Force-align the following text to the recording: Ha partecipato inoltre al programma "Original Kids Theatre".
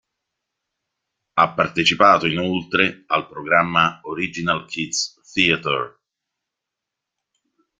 Ha 1.35 1.53
partecipato 1.53 2.25
inoltre 2.25 3.03
al 3.05 3.27
programma 3.27 3.99
"Original 4.05 4.65
Kids 4.65 5.19
Theatre". 5.31 5.99